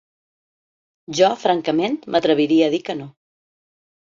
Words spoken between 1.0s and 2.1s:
Jo, francament,